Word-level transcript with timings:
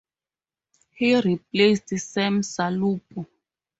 He 0.95 1.15
replaced 1.21 1.89
Sam 1.99 2.41
Salupo. 2.41 3.27